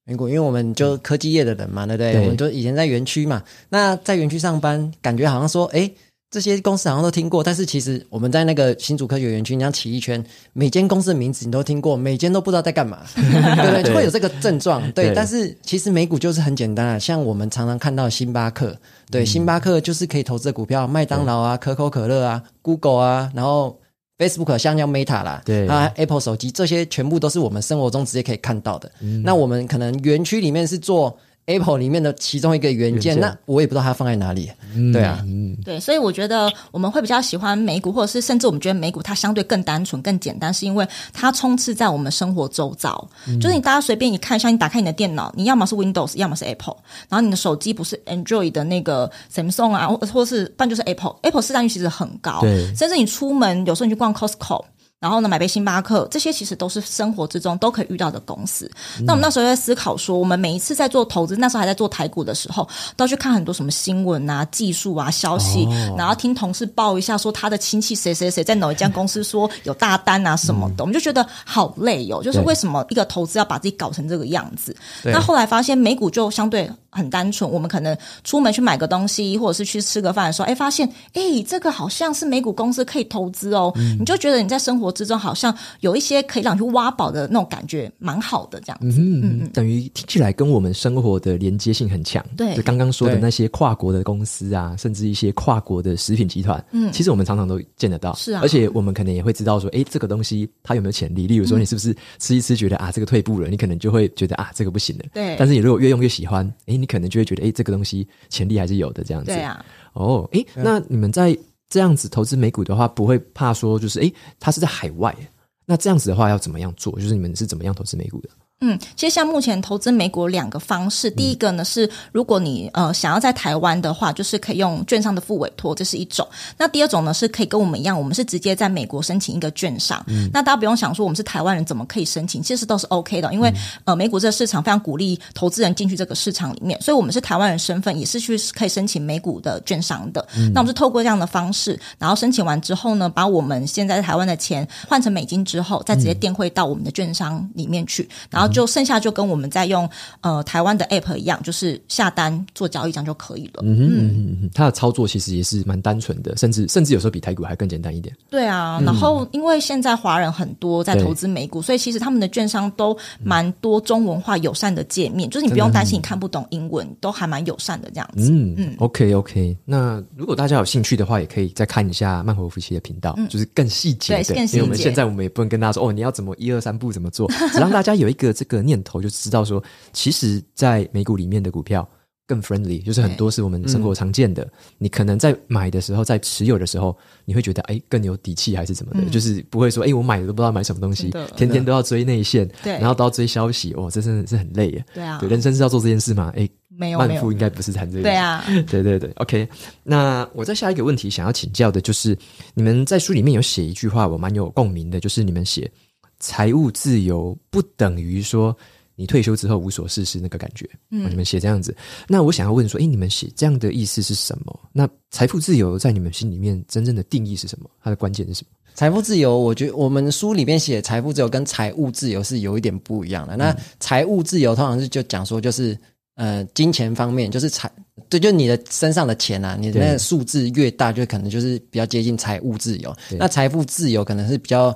[0.06, 2.12] 美股，因为我们就科技业的人嘛，对不对？
[2.14, 5.94] 对，我们就以前在园区嘛，那在园区上班，感觉好像说，诶。
[6.36, 10.22] 这些公司好像都听过，但是其实我们在那个新竹科学园区，你像骑一圈，
[10.52, 13.82] 每间公司的名字你都听过，每间都不知道在干嘛， 对不对？
[13.82, 14.82] 就会有这个症状。
[14.92, 18.76] 对，对但是其实美股就是很简单啊，像我们常常看到星巴克，
[19.10, 23.80] 对，嗯、星巴克就是可以投资的股票，麦当劳啊、可口可乐啊、Google 啊，然后
[24.18, 28.92] Facebook 像叫 Meta 啦，对啊，Apple 手机这些全部都是我们生活中直接可以看到的。
[29.00, 31.18] 嗯、那我们可能园区里面是做。
[31.46, 34.50] Apple 里面的其中一个元件，那我也不知道它放在哪里。
[34.74, 43.08] 嗯、对啊，嗯，对，所以我觉得我们会比较喜欢美股，或者是甚至我们觉得美股它相对更单纯、更简单，是因为它充斥在我们生活周遭。
[43.28, 46.76] 嗯、就是你大家随便一看，像你打开你的电脑，你要么是 Windows，要么是 Apple，
[47.08, 51.16] 然后你的手机不是 Android 的那个 Samsung 啊，或或是不然就是 Apple。
[51.22, 54.64] Apple 市占率其实很高，对，甚至你出门有时候你去逛 Costco。
[55.06, 58.68] 然后呢，买杯星巴克，这些其实都是生活之中都可以遇到的公司。
[58.98, 72.22] 嗯、那我们那时候在思考说，我们每一次在做投资，那时候还在做台股的时候，都要去看很多什么新闻啊、技术啊、消息，哦、然后听同事报一下说他的亲戚谁谁谁在哪一家公司说有大单啊什么的，嗯、我们就觉得好累哟、哦。
[72.24, 74.74] 就是为什么一个投资要把自己搞成这个样子？
[75.04, 76.68] 那后来发现美股就相对。
[76.88, 88.98] 很单纯，我们可能出门去买个东西，或者是去吃个饭的时候，哎，发现哎，这个好像是美股公司可以投资哦，嗯、你就觉得你在生活之中好像有一些可以让你去挖宝的那种感觉，蛮好的这样子。
[88.98, 92.24] 嗯嗯，嗯等于听起来跟我们生活的连接性很强。
[92.36, 98.14] 对，就刚刚说的那些跨国的公司啊，甚至一些跨国的食品集团，嗯，其实我们常常都见得到。
[98.14, 101.26] 是啊，而且我们可能也会知道说，哎，这个东西它有没有潜力？
[101.26, 105.04] 例如说，你是不是吃一吃觉得啊，这个退步了，你可能就会觉得啊，这个不行了。
[105.12, 105.36] 对。
[105.38, 109.30] 但是你如果越用越喜欢，哎，你可能就会觉得，哎，这个东西潜力还是有的，这样子。
[109.32, 109.62] 对啊。
[109.92, 111.36] 哦，哎，那你们在
[111.68, 115.16] 这样子投资美股的话，不会怕说就是，诶，它是在海外，
[115.64, 116.92] 那这样子的话要怎么样做？
[117.00, 118.28] 就是你们是怎么样投资美股的？
[118.62, 126.26] 嗯，其实像目前投资美股两个方式，第一个呢是如果你呃想要在台湾的话，就是可以用券商的副委托，这是一种。
[126.56, 130.02] 那第二种呢是可以跟我们一样，我们是直接在美国申请一个券商。
[130.06, 133.52] 嗯，那大家不用想说我们是台湾人怎么可以申请，其实都是 OK 的，因为
[133.84, 140.26] 呃美股这个市场非常鼓励投资人进去这个市场里面，所以我们是台湾人身份也是去可以申请美股的券商的。
[140.34, 149.88] 嗯，那我们是透过这样的方式，然后申请完之后呢，把我们现在在台湾的钱换成美金之后，再直接电汇到我们的券商里面去，然后就剩下就跟我们在用
[150.20, 153.62] 呃台湾的 App 一样，就是下单做交易这样就可以了。
[153.62, 158.14] 嗯哼嗯嗯，它的操作其实也是蛮单纯的，甚至甚至有时候比台股还更简单一点。
[158.30, 168.30] 对啊，然后因为现在华人很多在投资美股，所以其实他们的券商都蛮多中文化友善的界面，就是你不用担心你看不懂英文，都还蛮友善的这样子。
[168.30, 169.56] 嗯嗯，OK OK。
[169.64, 174.34] 那如果大家有兴趣的话，也可以再看一下慢活夫妻的频道，就是更细节的。
[174.36, 181.88] 因为我们现在我们也不能跟大家说哦，你要怎么一二三步怎么做，只让大家有一个这个念头，就知道说，其实，在美股里面的股票
[182.26, 184.42] 更 friendly，就是很多是我们生活常见的。
[184.42, 189.00] 嗯、你可能在买的时候，在持有的时候，你会觉得哎，更有底气还是怎么的？
[189.00, 194.84] 嗯、就是不会说哎，我买的都不知道买什么东西，天天都要追内线，然后都要追消息，哦，这真的是很累耶。
[194.92, 196.32] 对啊，对，人生是要做这件事吗？
[196.36, 198.02] 哎，没有，曼夫应该不是谈这个。
[198.02, 199.48] 对啊， 对对对，OK。
[199.82, 202.18] 那我再下一个问题想要请教的就是，
[202.54, 205.70] 你们在书里面有写一句话，我蛮有共鸣的，就是你们写
[206.18, 208.56] 财务自由不等于说。
[208.98, 211.76] 你退休之后无所事事那个感觉，嗯，你们写这样子，
[212.08, 214.58] 那我想要问说，诶，你们写这样的意思是什么？
[214.72, 217.68] 那财富自由在你们心里面真正的定义是什么？
[217.82, 218.56] 它的关键是什么？
[218.74, 223.36] 财富自由，我觉得我们书里面写财富自由跟财务自由是有一点不一样的。
[223.36, 225.78] 那财务自由通常是就讲说，就是
[226.14, 227.70] 呃，金钱方面，就是财，
[228.08, 232.96] 对，就你的身上的钱啊，你的那个数字越大，就可能就是比较接近财务自由。
[233.18, 234.74] 那财富自由可能是比较。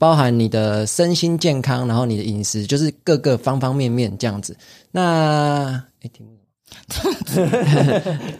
[0.00, 4.56] 包含你的身心健康，然后你的饮食，就是各个方方面面这样子。
[4.90, 5.84] 那。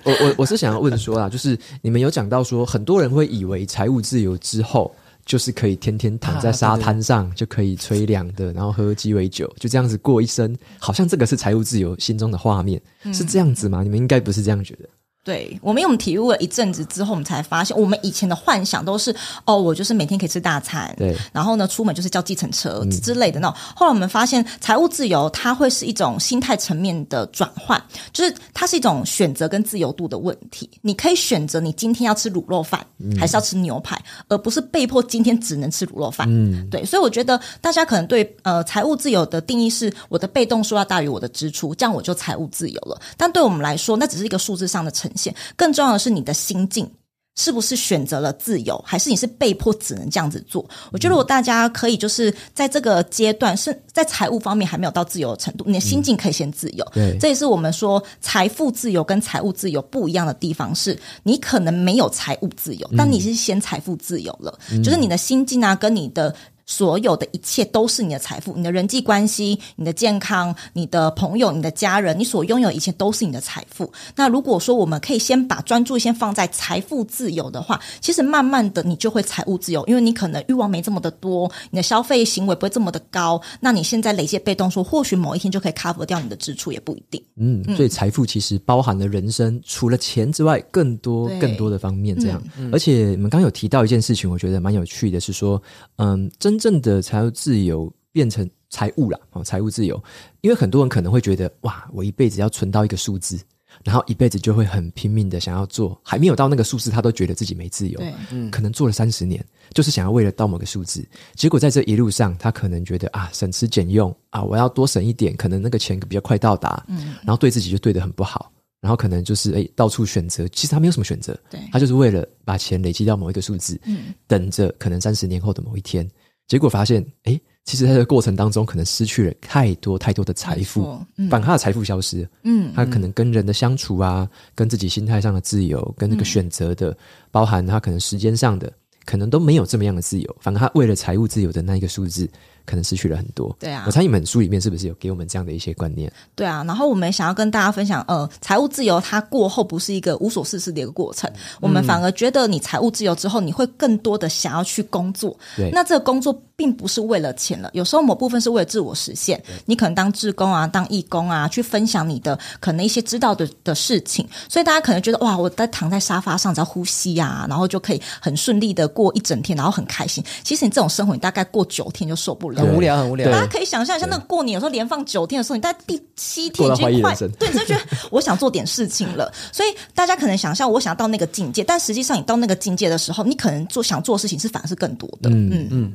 [0.05, 4.91] 我我我是想要问说啊，就是你们有讲到说，很多人会以为财务自由之后，
[5.27, 13.83] 就是可以天天躺在沙滩上，就可以吹凉的，然后喝鸡尾酒，就这样子过一生，好像这个是财务自由心中的画面，嗯、是这样子吗？
[13.83, 14.89] 你们应该不是这样觉得。
[15.23, 23.55] 对，我们因为我们体悟了一阵子之后，我们才发现，我们以前的幻想都是哦，我就是每天可以吃大餐，对，然后呢，出门就是叫计程车之类的那种。
[23.55, 27.81] 嗯、后来我们发现，财务自由它会是一种心态层面的转换，
[28.15, 30.69] 就是它是一种选择跟自由度的问题。
[30.81, 36.27] 你可以选择你今天要吃卤肉饭，嗯、还是要吃牛排，而不是被迫今天只能吃卤肉饭。
[36.31, 42.99] 嗯，对，所以我觉得大家可能对呃财务自由的定义是，我的被动收入要大于我的支出，这样我就财务自由了。
[43.19, 45.35] 但对我们来说，那只是一个数字上的呈现。
[45.57, 46.89] 更重要的是你的心境，
[47.37, 50.65] 是不是选择了自由，还是你是被迫只能这样子做？
[50.93, 56.87] 我觉得，如果大家可以就是在这个阶段是在财务方面还没有到自由的程度，你的心境可以先自由。
[56.93, 66.35] 对，这也是我们说财富自由跟财务自由不一样的地方，是你可能没有财务自由，但你是先财富自由了，就是你的心境啊，跟你的。
[66.71, 73.93] 所有的一切都是你的财富，你的人际关系、你的健康、你的朋友、你的家人，你所拥有的一切都是你的财富。
[74.15, 83.43] 那如果说我们可以先把专注先放在财富自由的话，其实慢慢的你就会财务自由，因为你可能欲望没这么的多，你的消费行为不会这么的高。
[83.59, 87.21] 那你现在累积被动说，或许某一天就可以 cover 掉你的支出，也不一定。
[87.35, 92.17] 嗯，所以财富其实包含了人生除了钱之外更多更多的方面。
[92.17, 95.61] 这样，嗯、而且你们刚刚有提到一件事情，我觉得蛮有趣的，是说，
[95.97, 96.60] 嗯，真。
[96.61, 99.43] 真正的财务自由变成财务了哦！
[99.43, 100.01] 财务自由，
[100.43, 103.41] 因为很多人可能会觉得哇，我一辈子要存到一个数字，
[103.83, 107.99] 然后一辈子就会很拼命的想要做，还没有到那个数字，他都觉得自己没自由。
[107.99, 109.43] 对，嗯，可能做了三十年，
[109.73, 111.03] 就是想要为了到某个数字，
[111.35, 118.53] 结果在这一路上，他可能觉得啊，省吃俭用啊，我要多省一点，可能那个钱比较快到达，嗯，然后对自己就对得很不好。
[118.81, 126.09] 然后可能就是诶，到处选择，其实他没有什么选择，对，他就是为了把钱累积到某一个数字，嗯，等着可能三十年后的某一天。
[126.51, 132.29] 结果发现，诶，其实在这个过程当中，可能失去了太多太多的财富，嗯、反而他的财富消失了。
[132.43, 136.97] 嗯，他可能跟人的相处啊，跟自己心态上的自由，跟那个选择的，嗯、
[137.31, 138.73] 包含他可能时间上的，
[139.05, 140.37] 可能都没有这么样的自由。
[140.41, 142.29] 反而他为了财务自由的那一个数字。
[142.71, 143.83] 可能失去了很多，对啊。
[143.87, 146.11] 我猜你们书里面是不是有给我们这样的一些观念？
[146.37, 146.63] 对啊。
[146.65, 155.37] 然后我们想要跟大家分享，呃，财务自由它过后不是一个无所事事的一个过程，嗯、我们反而觉得你财务自由之后，你会更多的想要去工作。
[155.57, 159.43] 对，那这个工作并不是为了钱了，有时候某部分是为了自我实现。
[159.65, 164.29] 你可能当志工啊，当义工啊，去分享你的可能一些知道的的事情。
[164.47, 170.23] 所以大家可能觉得哇，我在躺在沙发上只要呼吸啊，然后就可以很顺利的过一整天，然后很开心。
[170.43, 172.61] 其实你这种生活，你大概过九天就受不了。
[172.61, 173.33] 很无聊，很无聊。
[173.33, 179.33] 大家可以想象一下，那个过年有时候连放九天的时候，你在第七天已经快，对，你就觉得我想做点事情了。
[179.51, 185.31] 所以大家可能想象，我想到那个境界，但实际上你到那个境界的时候，你可能做想做的事情是反而是更多的。
[185.31, 185.93] 嗯嗯嗯，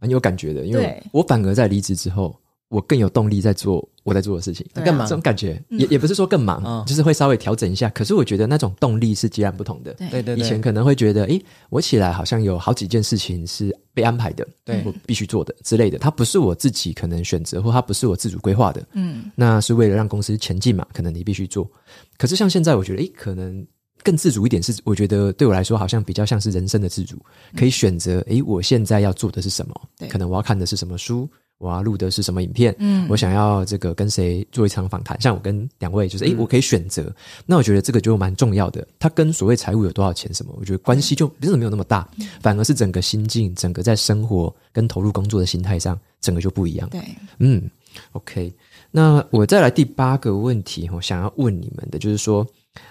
[0.00, 2.34] 蛮有感觉的，因为我反而在离职之后。
[2.70, 5.04] 我更有动力在做我在做的事情，更忙。
[5.04, 7.88] 这种感觉也也不是说更忙，嗯、就是会稍微调整一下。
[7.88, 9.92] 可是我觉得那种动力是截然不同的。
[9.94, 15.98] 对对对，以前可能会觉得，诶，我起来好像有好几件事情是被安排的，对，我必须做的之类的。
[15.98, 18.86] 它不是我自己可能选择，或它不是我自主规划的。
[18.92, 20.86] 嗯，那是为了让公司前进嘛？
[20.92, 21.68] 可能你必须做。
[22.16, 23.66] 可是像现在，我觉得，诶，可能
[24.02, 27.16] 更自主一点是，我觉得对我来说，好像比较像是人生的自主，
[27.56, 29.74] 可以选择，诶，我现在要做的是什么？
[29.98, 31.28] 对，可能我要看的是什么书。
[31.58, 32.74] 我要录的是什么影片？
[32.78, 35.20] 嗯，我想要这个跟谁做一场访谈？
[35.20, 37.14] 像我跟两位，就是诶、欸，我可以选择。
[37.44, 38.88] 那我觉得这个就蛮重要的。
[38.98, 42.08] 它跟所谓财务有多少钱什么，我觉得关系就真的没有那么大，
[42.40, 46.88] 反而是整个心境、整个在生活跟投入工作的心态上，整个就不一样。
[46.88, 46.98] 对，
[47.40, 47.70] 嗯
[48.12, 48.50] ，OK。
[48.90, 52.46] 那我再来第八个问题，我想要问你们的就是说，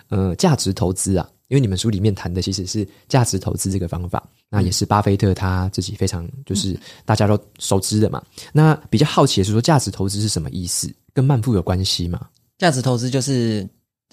[0.10, 1.30] 呃，价值投资啊。
[1.48, 8.22] 因为你们书里面谈的其实是价值投资这个方法，那也是巴菲特他自己非常就是大家都熟知的嘛。
[8.54, 10.94] 那比较好奇的是说，价值投资是什么意思？
[11.12, 12.28] 跟慢富有关系吗？
[12.60, 13.68] 价值投资就是，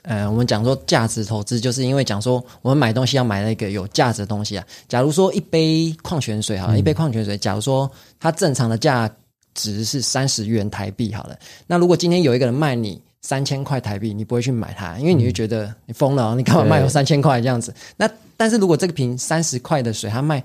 [0.05, 4.67] 呃，我们讲说价值投资，就是因为讲说我们买东西要买那个有价值的东西啊。
[4.89, 9.15] 假如说一杯矿泉水好了，一杯矿泉水，假如说它正常的价
[9.53, 12.99] 值是三十元台币好了，那如果今天有一个人卖你。
[13.23, 17.75] 三千块台币，你不会去买它，因为你会觉得你疯了，你干嘛卖我三千块这样子？
[17.97, 20.41] 那但是如果这个瓶三十块的水，它卖，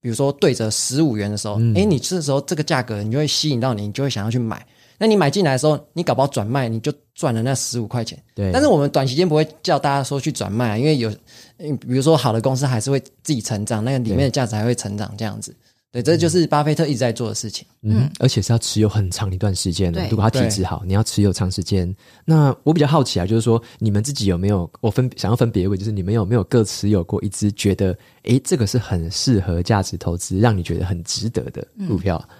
[0.00, 4.64] 比如说对折十五元的时候，诶，你这时候这个价格，你就会吸引到你，你就会想要去买。
[4.98, 8.22] 那你买进来的时候，你搞不好转卖，你就赚了那十五块钱。
[8.34, 8.50] 对。
[8.52, 11.10] 但是我们短期间不会叫大家说去转卖，因为有，
[11.58, 15.56] 比如说好的公司还是会自己成长，那个里面的价值还会成长这样子。
[15.92, 17.66] 对，这就是巴菲特一直在做的事情。
[17.82, 20.00] 嗯，而且是要持有很长一段时间的。
[20.08, 21.92] 如果他体质好，你要持有长时间。
[22.24, 32.22] 那我比较好奇啊，就是说你们自己有没有我分想要分别位，就是你们有没有各持有过一支觉得，诶，这个是很适合价值投资，让你觉得很值得的股票？
[32.28, 32.36] 嗯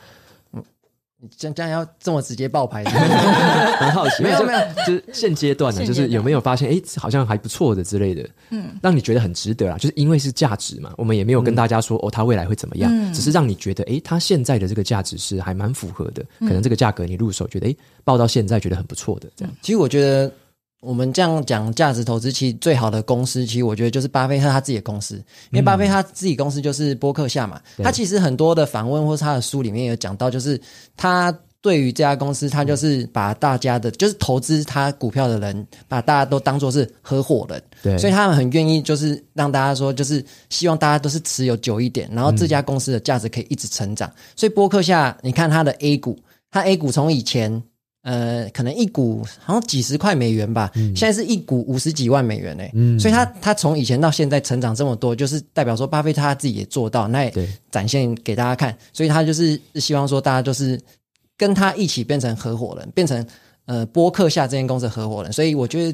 [1.22, 2.82] 你将将要这么直接爆牌，
[3.78, 4.22] 很好奇。
[4.22, 9.76] 没有没有，就是现阶段呢，就是有没有发现，哎，好像还不错的之类的，嗯，让你觉得很值得啊。
[9.76, 16.24] 就是因为是价值嘛，我们也没有跟大家说哦，它未来会怎么样，只是让你觉得，哎，它现在的这个价值是还蛮符合的。
[16.40, 19.54] 可能这个价格你入手觉得，哎，报到现在觉得很不错的这样。
[19.62, 20.32] 其实我觉得。
[20.80, 25.16] 我们这样讲价值投资，其实最好的公司，其实我觉得就是巴菲特他自己的公司，
[25.50, 27.60] 因为巴菲特他自己公司就是波克夏嘛。
[27.82, 30.58] 他其实很多的访问或是他的书里面有讲到，就是
[30.96, 37.62] 他对于这家公司，他就是把大家的，就是投资他股票的人，把大家都当做是合伙人。
[37.82, 44.10] 对，所以他们很愿意就是让大家说，就是希望大家都是持有久一点，然后这家公司的价值可以一直成长。
[44.34, 46.18] 所以波克夏，你看他的 A 股，
[46.50, 47.62] 他 A 股从以前。
[48.02, 60.80] 呃，可能一股好像几十块美元吧，嗯、现在是一股五十几万美元诶，嗯、所以他他从以前到现在成长这么多，就是代表说巴菲特他自己也做到，那也展现给大家看，所以他就是希望说大家就是
[61.36, 63.22] 跟他一起变成合伙人，变成
[63.66, 65.92] 呃波克下这间公司的合伙人，所以我觉得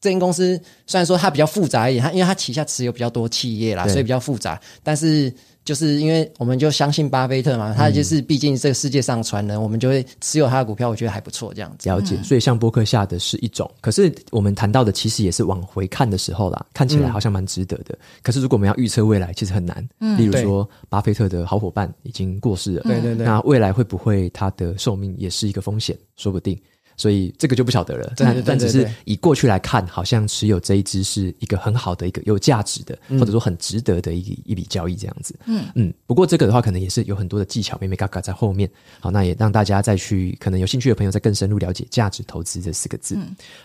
[0.00, 5.30] 这间公司虽然说它比较复杂一点，它因为它旗下持有比较多企业啦，所以比较复杂，但是。
[5.64, 11.88] 就是因为我们就相信巴菲特嘛，他就是毕竟这个世界上传人，嗯、我们就会持有他的股票，我觉得还不错，这样子。
[11.88, 17.94] 了解，所以像波克夏的是一种，可是我们谈到的其实也是往回看的时候啦，看起来好像蛮值得的。
[17.94, 19.86] 嗯、可是如果我们要预测未来，其实很难。
[20.00, 25.96] 嗯，例如说巴菲特的好伙伴已经过世了，对对对，那未来会不会他的寿命也是一个风险？
[26.16, 26.58] 说不定。
[26.96, 35.34] 所以这个就不晓得了，但但只是以过去来看，好像持有这一支是一个很好的一个有价值的，或者说很值得的一一笔交易这样子。
[35.46, 35.92] 嗯嗯。
[36.06, 38.70] 不过这个的话，可能也是有很多的技巧，妹妹嘎嘎在后面。
[39.00, 43.16] 好，那也让大家再去可能有兴趣的朋友再更深入了解价值投资这四个字。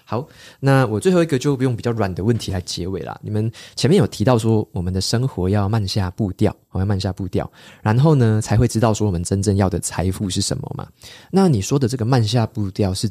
[0.06, 0.26] 好，
[0.60, 3.20] 那我最后一个就用比较软的问题来结尾啦。
[3.22, 10.88] 你们前面有提到说，我们的生活要慢下步调，我要慢下步调，然后呢才会知道说我们真正要的财富是什么嘛？
[11.30, 13.08] 那你说的这个慢下步调是？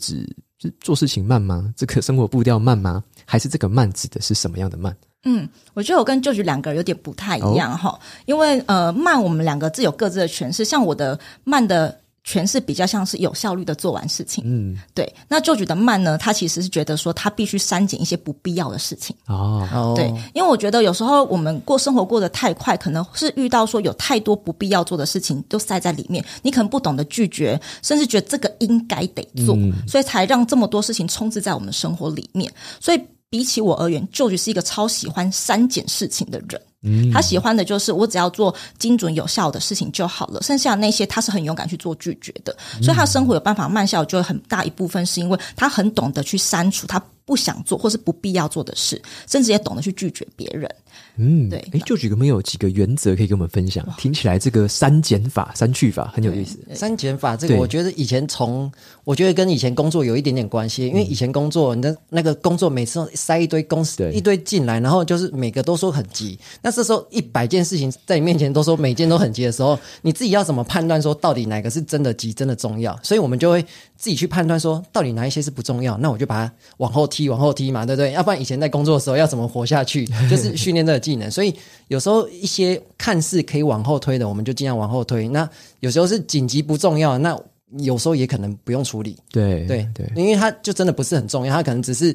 [0.60, 1.72] 是做事情慢吗？
[1.76, 3.02] 这个生活步调慢吗？
[3.24, 4.96] 还是这个慢指的是什么样的慢？
[5.24, 10.64] 嗯，我觉得我跟舅舅两个人有点不太一样哈，因为呃慢，我们两个自有各自的诠释。
[10.64, 12.00] 像我的慢的。
[12.26, 15.10] 诠释比较像是有效率的做完事情，嗯，对。
[15.28, 20.08] 那 George 的慢呢，他其实是觉得说他必须删减一些不必要的事情哦，对。
[20.34, 32.52] 因为我觉得有时候我们过生活过得太快，可能是遇到说有太多不必要做的事情都塞在里面，你可能不懂得拒绝，甚至觉得这个应该得做，嗯、所以才让这么多事情充斥在我们生活里面。
[32.80, 33.00] 所以。
[33.36, 37.12] 比起我而言，George 是一个超喜欢删减事情的人。
[37.12, 50.70] 他喜欢的就是我只要做精准有效的事情就好了，剩下那些他是很勇敢去做拒绝的，所以他生活有办法慢下来，就会很大一部分是因为他很懂得去删除他不想做或是不必要做的事，甚至也懂得去拒绝别人。
[51.16, 53.86] 嗯，对，哎，就举个没有几个原则可以跟我们分享。
[53.98, 56.58] 听起来这个删减法、删去法很有意思。
[56.74, 58.70] 删减法这个，我觉得以前从
[59.02, 66.38] 我觉得跟以前工作有一点点关系，因为以前工作你的那个工作每次都塞一堆公司一堆进来，然后就是每个都说很急。
[66.62, 72.98] 那这时候一百件事情在你面前都说每件都很急的时候，你自己要怎么判断说到底哪个是真的急、真的重要？
[73.02, 73.64] 所以我们就会
[73.96, 78.12] 自己去判断说到底哪一些是不重要，那我就把它往后踢、往后踢嘛，对不对？
[78.12, 81.30] 要不然以前在工作的时候要怎么活下去， 就是训练这个技能。
[81.30, 81.54] 所以
[81.88, 85.26] 有时候一些看似可以往后推的，我们就尽量往后推。
[85.28, 85.48] 那
[85.80, 87.38] 有时候是紧急不重要，那
[87.78, 89.16] 有时候也可能不用处理。
[89.32, 92.14] 对对对，因为它就真的不是很重要，它可能只是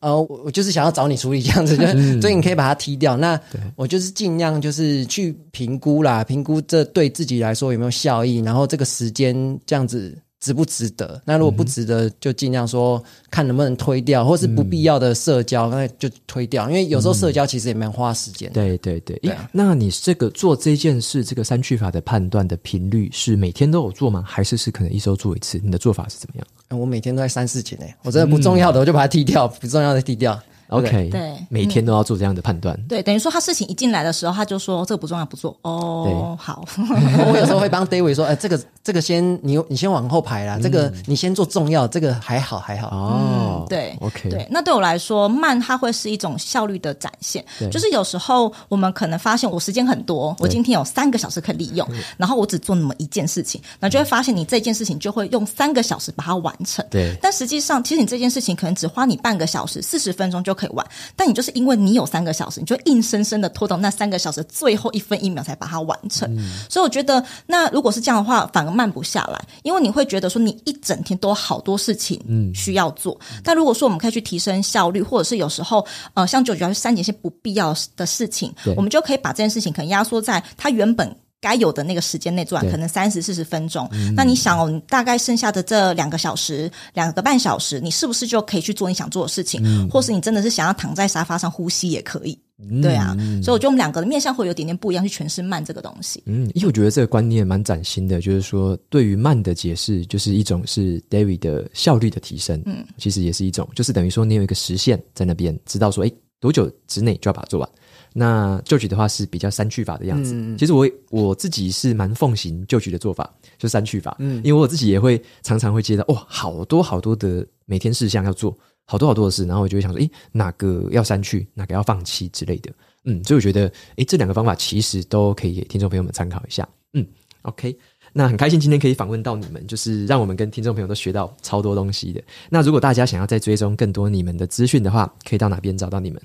[0.00, 3.16] 呃，我就是想要找你处理这样子，就、 嗯、所以你可以把它踢掉。
[3.16, 3.38] 那
[3.76, 10.16] 我就是尽量就是去评估啦，评估这对自己来说有没有效益，然后这个时间这样子。
[10.40, 11.20] 值不值得？
[11.24, 16.68] 那如果不值得，就尽量说看能不能推掉，或是不必要的社交，那就推掉。
[16.68, 18.52] 因为有时候社交其实也蛮花时间。
[18.52, 19.48] 对对对，对啊。
[19.52, 24.22] 那你这个做这件事，这个三去法的判断的频率是每天都有做吗？
[24.26, 25.60] 还是是可能一周做一次？
[25.62, 26.80] 你的做法是怎么样？
[26.80, 30.40] 我每天都在删事情诶，我真的不重要的我就把它踢掉，不重要的踢掉。
[30.68, 32.78] OK，对，每天都要做这样的判断。
[32.88, 35.56] 对，等于说他事情一进来的时候，他就说这个不重要，不做。
[35.62, 36.64] 哦，好。
[36.78, 42.88] 我有时候会帮 David 说，哎，这个这个先你你先往后排啦，这个你先做重要，这个还好还好。
[42.88, 44.46] 哦，对，OK，对。
[44.50, 47.44] 那对我来说，慢它会是一种效率的展现。
[47.70, 56.84] 就是有时候我们可能发现我时间很多，我今天有三个小时可以利用，然后我只做那么一件事情，那就会发现你这件事情就会用三个小时把它完成。
[56.90, 57.16] 对。
[57.22, 60.86] 但实际上，其实你这件事情可能只花你半个小时，四十分钟就可以玩，
[61.16, 61.38] 但你。
[61.38, 66.28] 就是因为你有三个小时，你就硬生生的拖到那三个小时最后一分一秒才把它完成。
[66.36, 72.20] 嗯、所以我觉得，那如果是这样的话，反而慢不下来，因为你会觉得说你一整天都有好多事情
[72.52, 73.16] 需要做。
[73.30, 81.16] 嗯、但如果说我们可以去提升效率，或者是有时候呃，像九九要去删减一些不必要的事情，我们就可以把这件事情可能压缩在它原本。
[81.40, 83.88] 该有的那个时间内做完，可能三十四十分钟。
[83.92, 89.60] 嗯、那你想哦，你大概剩下的这两个小时、两个半小时，你是不是就可以去做你想做的事情？
[89.64, 92.38] 嗯、或是你真的是想要躺在沙发上呼吸也可以？
[92.60, 96.20] 嗯、对啊，所以我觉得我们两个的面向会有点点不一样，去诠释慢这个东西。
[96.26, 102.60] 嗯，因为我觉得这个观念蛮崭新的，就是说对于慢的解释，就是一种是 David 的效率的提升。
[102.66, 106.10] 嗯，其实也是一种，就是等于说你有一个时限在那边，知道说哎
[106.40, 107.68] 多久之内就要把它做完。
[108.12, 110.34] 那 George 的话是比较删去法的样子。
[110.34, 114.16] 嗯、其实我我自己是蛮奉行 George 的做法，就删去法。
[114.18, 122.72] 嗯，因为我自己也会常常会接到哇，好多好多的每天事项要做，好多好多的事，然后我就会想说，诶，哪个要删去，哪个要放弃之类的。
[123.04, 126.68] 嗯，所以我觉得，诶，这两个方法其实都可以给听众朋友们参考一下。
[126.94, 127.06] 嗯
[127.42, 127.76] ，OK，
[128.12, 132.22] 那很开心今天可以访问到你们，就是让我们跟听众朋友都学到超多东西的。
[132.50, 136.20] 那如果大家想要再追踪更多你们的资讯的话，可以到哪边找到你们？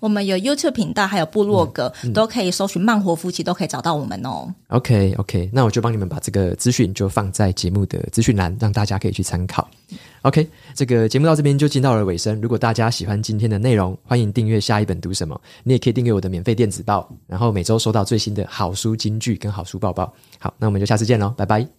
[0.00, 4.52] 我们有 YouTube 频道，还有部落格，嗯嗯、都可以搜寻“慢活夫妻”，都可以找到我们哦。
[4.68, 9.68] OK OK，那我就帮你们把这个资讯就放在节目的资讯栏，让大家可以去参考。
[10.22, 12.40] OK，这个节目到这边就进到了尾声。
[12.40, 15.40] 如果大家喜欢今天的内容，欢迎订阅下一本读什么。
[15.62, 20.12] 你也可以订阅我的免费电子报，然后每周收到最新的好书金句跟好书报报。
[20.38, 21.77] 好，那我们就下次见喽，拜拜。